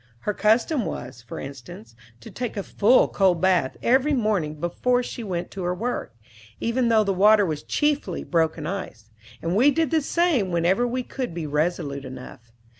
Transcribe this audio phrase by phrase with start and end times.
[0.21, 5.23] Her custom was, for instance, to take a full cold bath every morning before she
[5.23, 6.15] went to her work,
[6.59, 9.11] even though the water was chiefly broken ice;
[9.43, 12.51] and we did the same whenever we could be resolute enough.